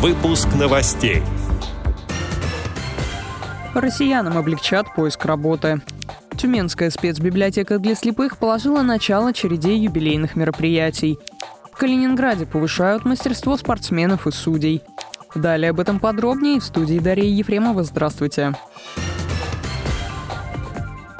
[0.00, 1.22] Выпуск новостей.
[3.74, 5.82] Россиянам облегчат поиск работы.
[6.38, 11.18] Тюменская спецбиблиотека для слепых положила начало череде юбилейных мероприятий.
[11.70, 14.80] В Калининграде повышают мастерство спортсменов и судей.
[15.34, 17.82] Далее об этом подробнее в студии Дарья Ефремова.
[17.84, 18.54] Здравствуйте.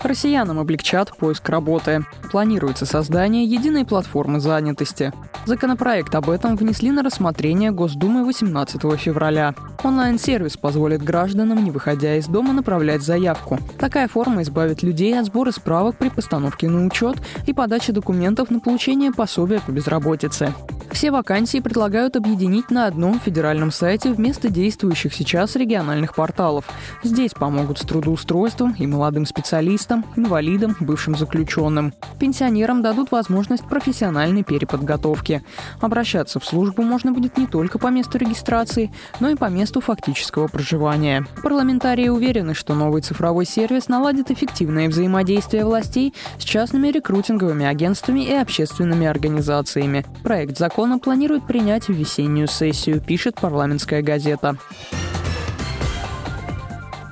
[0.03, 2.05] Россиянам облегчат поиск работы.
[2.31, 5.13] Планируется создание единой платформы занятости.
[5.45, 9.55] Законопроект об этом внесли на рассмотрение Госдумы 18 февраля.
[9.83, 13.59] Онлайн-сервис позволит гражданам, не выходя из дома, направлять заявку.
[13.79, 18.61] Такая форма избавит людей от сбора справок при постановке на учет и подаче документов на
[18.61, 20.55] получение пособия по безработице.
[20.93, 26.67] Все вакансии предлагают объединить на одном федеральном сайте вместо действующих сейчас региональных порталов.
[27.03, 31.95] Здесь помогут с трудоустройством и молодым специалистам, инвалидам, бывшим заключенным.
[32.19, 35.43] Пенсионерам дадут возможность профессиональной переподготовки.
[35.81, 40.49] Обращаться в службу можно будет не только по месту регистрации, но и по месту фактического
[40.49, 41.25] проживания.
[41.43, 48.35] Парламентарии уверены, что новый цифровой сервис наладит эффективное взаимодействие властей с частными рекрутинговыми агентствами и
[48.35, 50.05] общественными организациями.
[50.23, 54.57] Проект закона закона планируют принять в весеннюю сессию, пишет парламентская газета.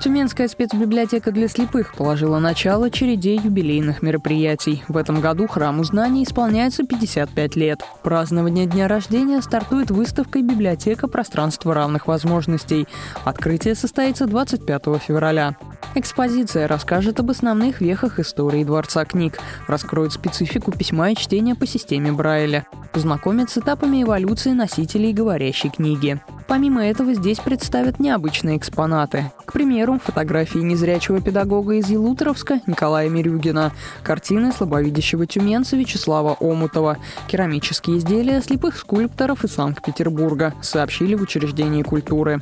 [0.01, 4.83] Тюменская спецбиблиотека для слепых положила начало череде юбилейных мероприятий.
[4.87, 7.81] В этом году Храму знаний исполняется 55 лет.
[8.01, 11.07] Празднование дня рождения стартует выставкой «Библиотека.
[11.07, 12.87] Пространство равных возможностей».
[13.23, 15.55] Открытие состоится 25 февраля.
[15.95, 22.11] Экспозиция расскажет об основных вехах истории Дворца книг, раскроет специфику письма и чтения по системе
[22.11, 26.21] Брайля, познакомит с этапами эволюции носителей говорящей книги.
[26.47, 29.31] Помимо этого здесь представят необычные экспонаты.
[29.45, 33.71] К примеру, фотографии незрячего педагога из Елуторовска Николая Мирюгина,
[34.03, 42.41] картины слабовидящего тюменца Вячеслава Омутова, керамические изделия слепых скульпторов из Санкт-Петербурга, сообщили в учреждении культуры.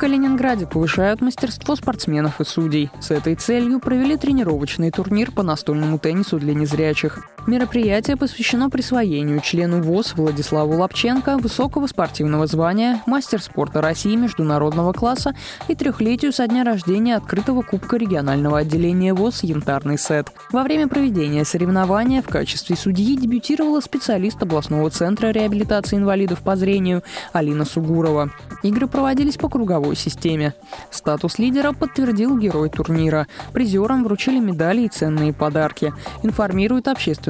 [0.00, 2.88] Калининграде повышают мастерство спортсменов и судей.
[3.00, 7.28] С этой целью провели тренировочный турнир по настольному теннису для незрячих.
[7.46, 15.34] Мероприятие посвящено присвоению члену ВОЗ Владиславу Лапченко высокого спортивного звания, мастер спорта России международного класса
[15.66, 20.30] и трехлетию со дня рождения открытого Кубка регионального отделения ВОЗ «Янтарный сет».
[20.52, 27.02] Во время проведения соревнования в качестве судьи дебютировала специалист областного центра реабилитации инвалидов по зрению
[27.32, 28.30] Алина Сугурова.
[28.62, 30.54] Игры проводились по круговой системе.
[30.90, 33.26] Статус лидера подтвердил герой турнира.
[33.52, 35.94] Призерам вручили медали и ценные подарки.
[36.22, 37.29] Информирует общественный